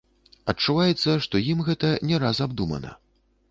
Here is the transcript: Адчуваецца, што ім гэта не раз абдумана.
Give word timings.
Адчуваецца, 0.53 1.11
што 1.27 1.43
ім 1.53 1.61
гэта 1.69 1.93
не 2.11 2.21
раз 2.27 2.43
абдумана. 2.49 2.99